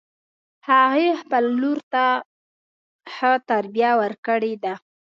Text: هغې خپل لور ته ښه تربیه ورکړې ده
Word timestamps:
هغې 0.69 1.09
خپل 1.21 1.43
لور 1.61 1.79
ته 1.93 2.03
ښه 3.13 3.31
تربیه 3.49 3.91
ورکړې 4.01 4.53
ده 4.63 4.73